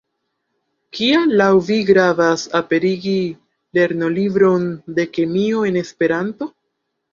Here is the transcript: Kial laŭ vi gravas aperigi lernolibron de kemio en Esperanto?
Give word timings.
Kial 0.99 1.35
laŭ 1.41 1.49
vi 1.67 1.77
gravas 1.89 2.45
aperigi 2.61 3.13
lernolibron 3.81 4.67
de 4.99 5.09
kemio 5.19 5.65
en 5.71 5.81
Esperanto? 5.85 6.53